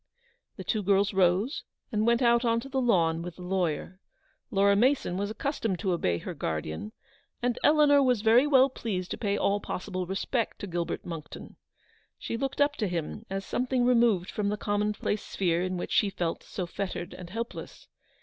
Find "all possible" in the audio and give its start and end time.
9.37-10.07